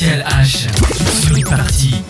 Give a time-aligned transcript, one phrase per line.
[0.00, 0.66] Pascal H.
[1.26, 2.09] Sonic Party.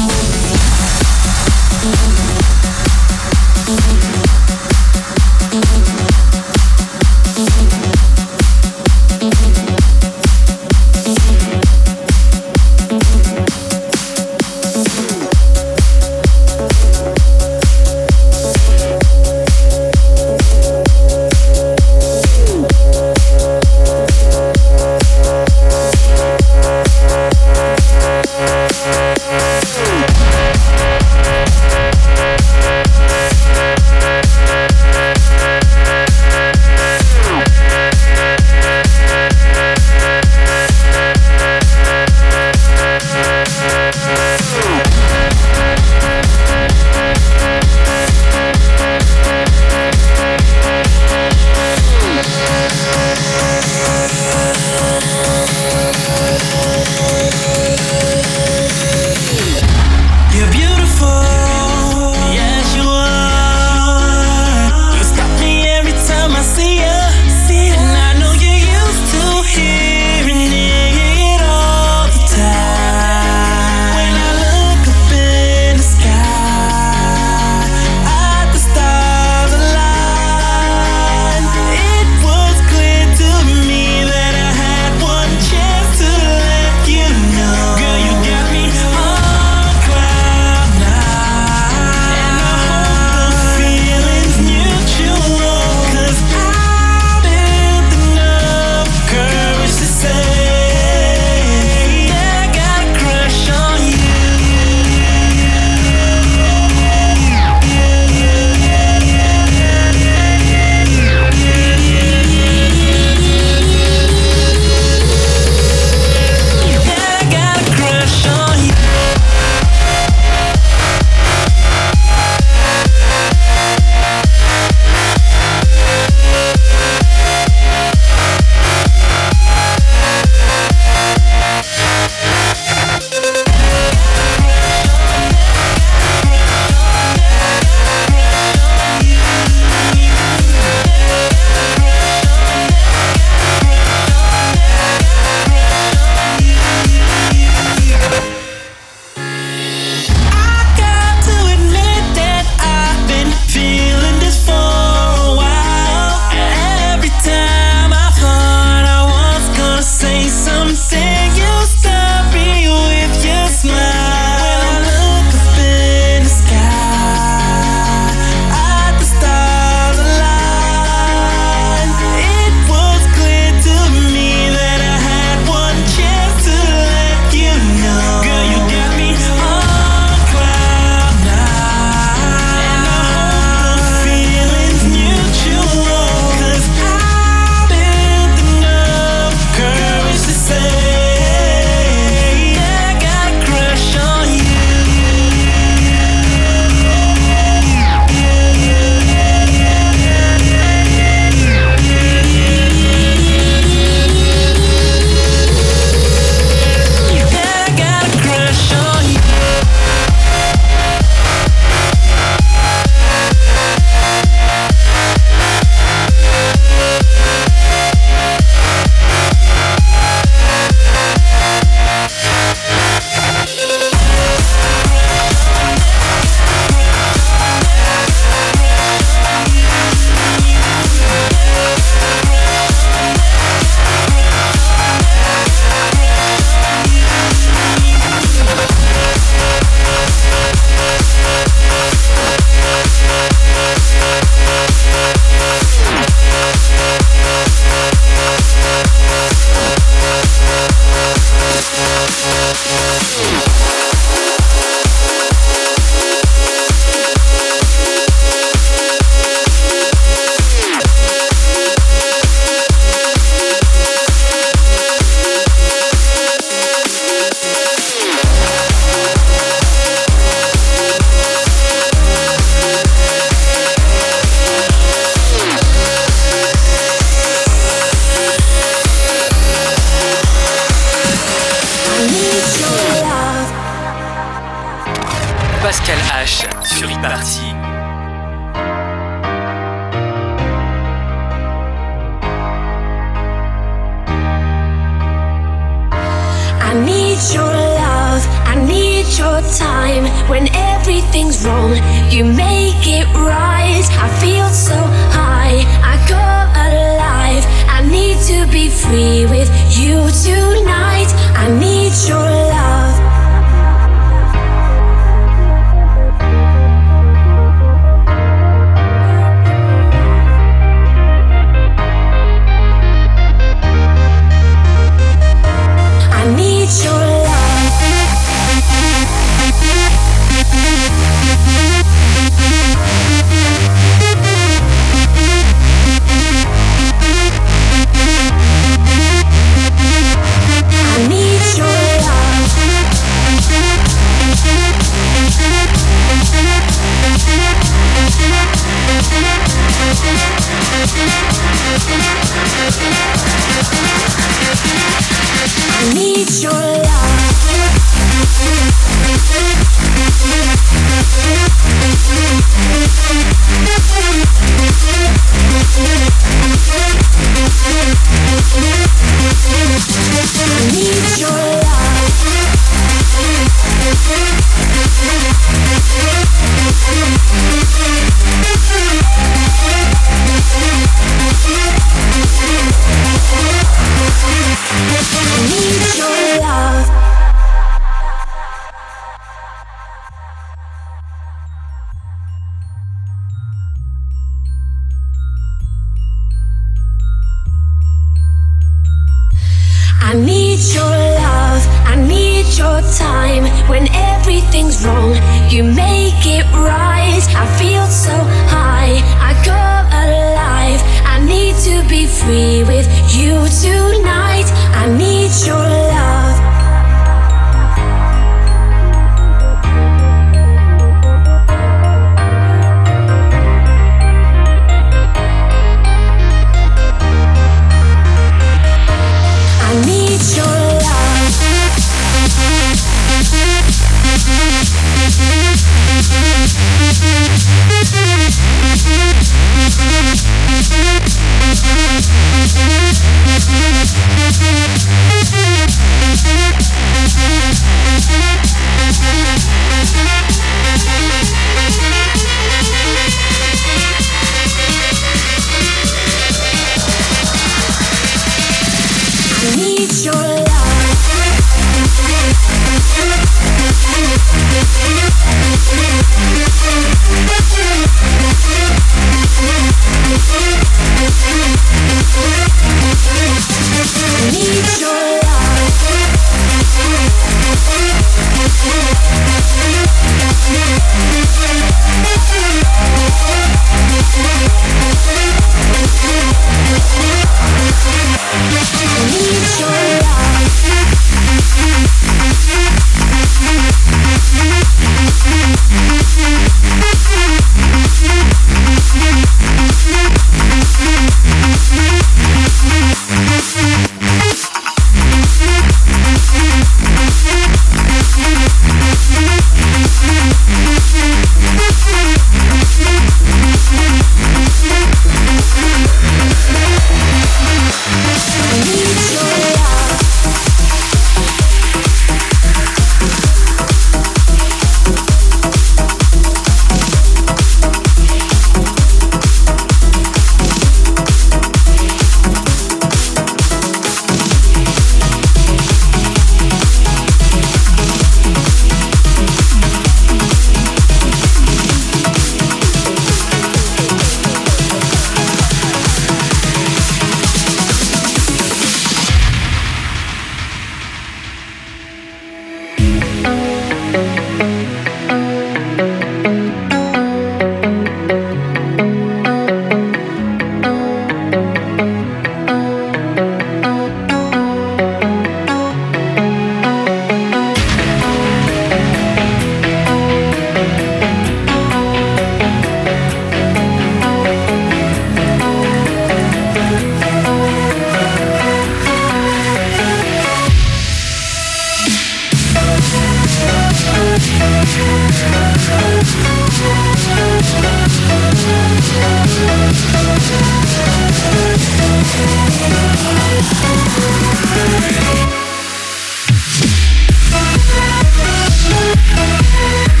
[599.03, 600.00] Thank you.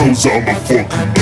[0.00, 1.19] Cause I'm fucking fucking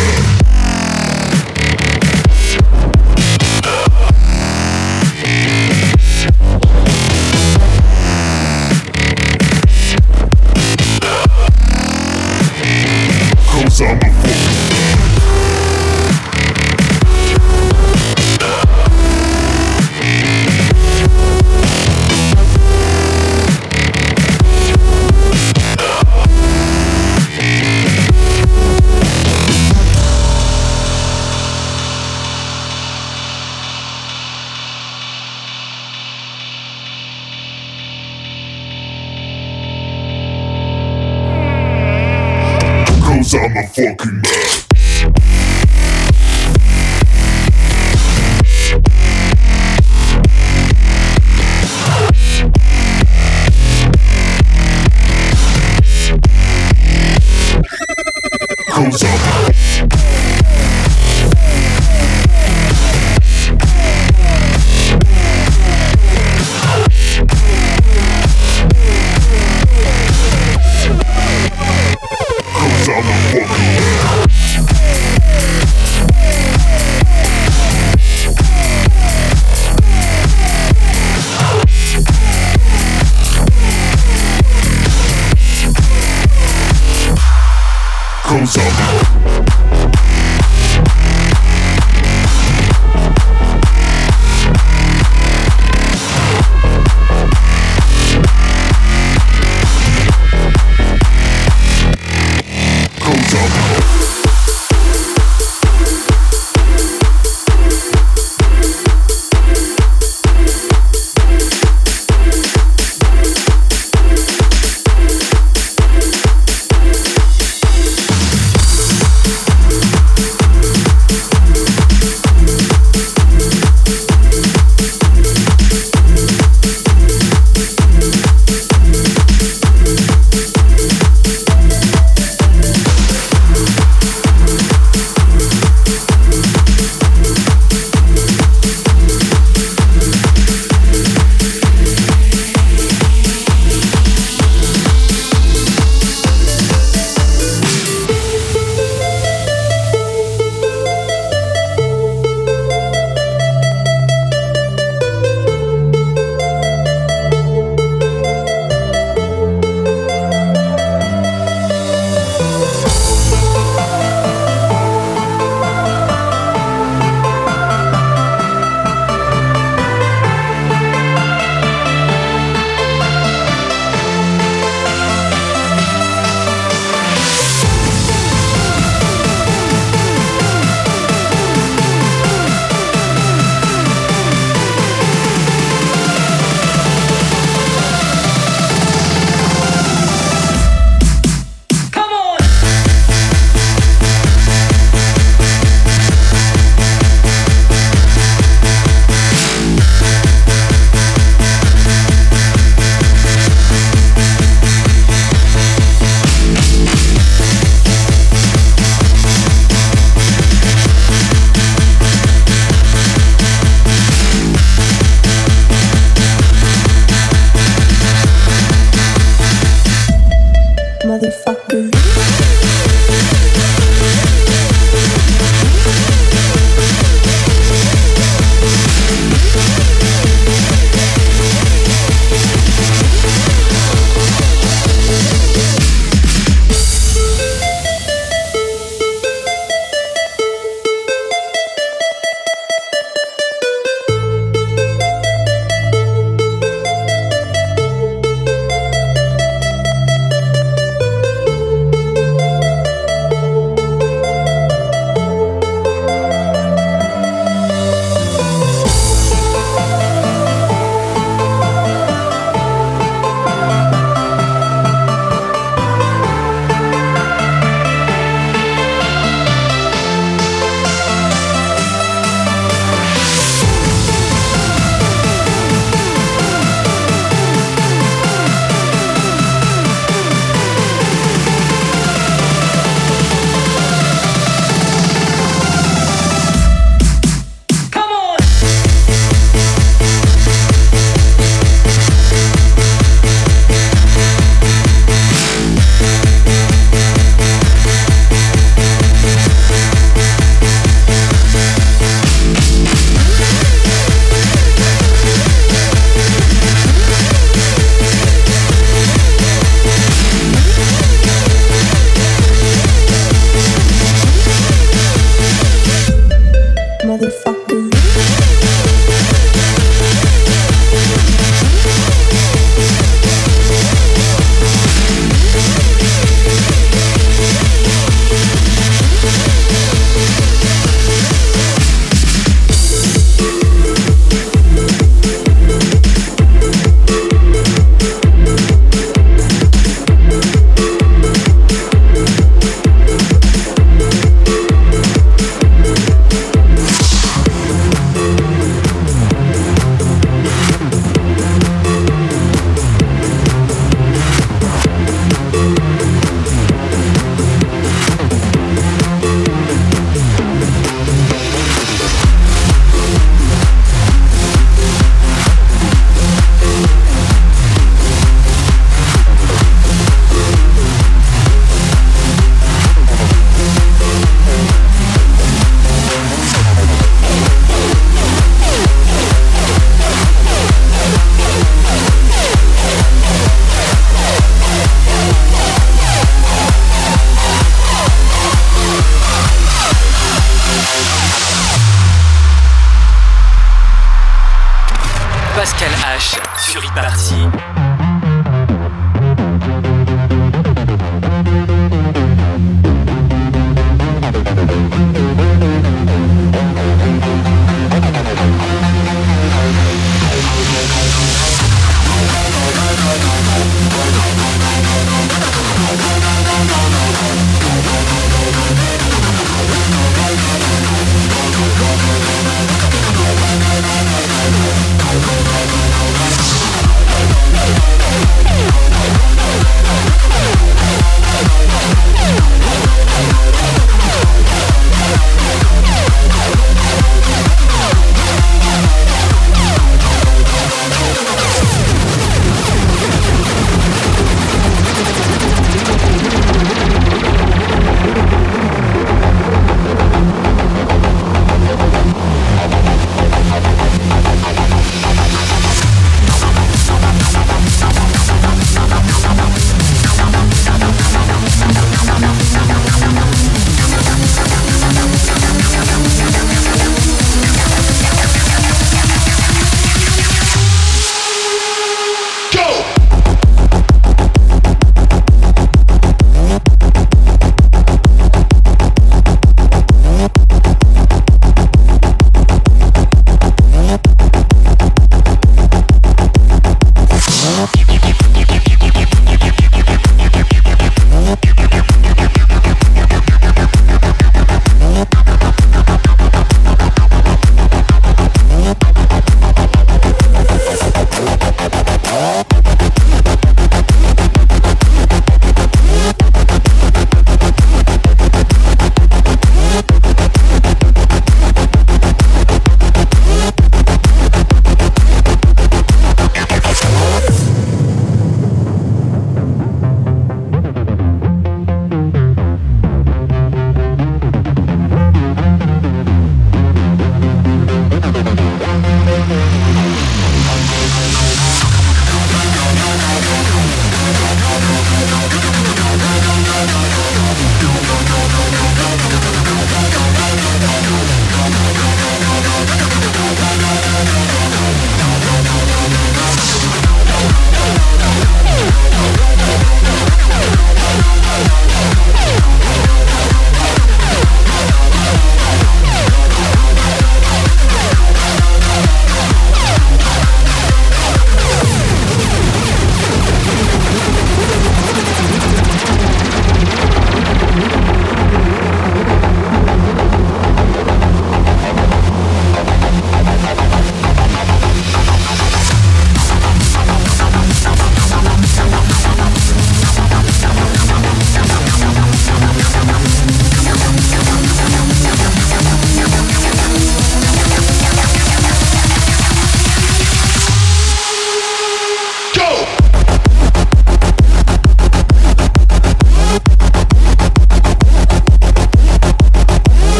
[221.19, 221.57] motherfucker.